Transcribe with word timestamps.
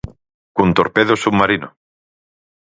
Cun 0.55 0.69
torpedo 0.77 1.13
submarino. 1.23 1.69